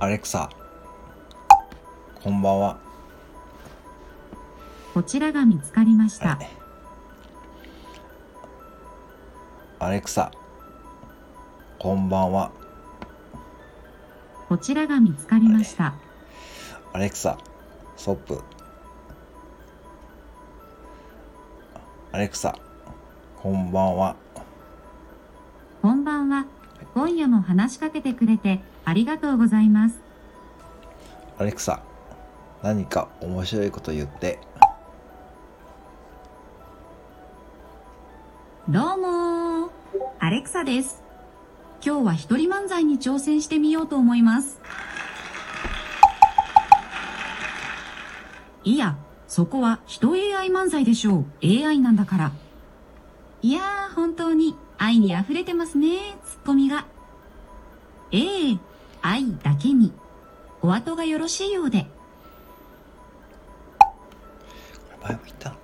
[0.00, 0.48] アレクサ。
[2.22, 2.78] こんばんは。
[4.94, 6.36] こちらが見つかりました。
[6.36, 6.48] はい。
[9.80, 10.30] アレクサ。
[11.80, 12.52] こんばんは。
[14.48, 15.94] こちらが見つかりました。
[16.92, 17.36] アレクサ
[17.96, 18.40] ストップ。
[22.12, 22.56] アレクサ
[23.42, 24.14] こんばんは。
[26.98, 30.00] 今夜も話しかけてくれてありがとうございます。
[31.38, 31.80] アレクサ
[32.60, 34.40] 何か面白いこと言って
[38.68, 39.70] どうもー。
[40.18, 41.04] アレクサです。
[41.86, 44.58] 今日は一人漫才に挑戦してみようと思います。
[48.64, 48.96] いや、
[49.28, 51.26] そこは人 AI 漫才でしょう。
[51.44, 52.32] AI なんだから。
[53.40, 56.16] いやー、本当に愛に溢れてますね、
[56.48, 56.86] コミが。
[58.10, 58.58] ええ
[59.02, 59.92] 愛だけに。
[60.62, 61.86] お後がよろしいようで。
[65.02, 65.57] 前も行った